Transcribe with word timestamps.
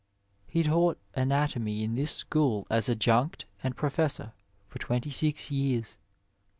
He 0.47 0.63
taught 0.63 0.97
anatomy 1.13 1.83
in 1.83 1.93
this 1.93 2.09
school 2.09 2.65
as 2.71 2.89
adjunct 2.89 3.45
and 3.61 3.75
professor 3.75 4.33
for 4.67 4.79
twenty 4.79 5.11
six 5.11 5.51
years. 5.51 5.95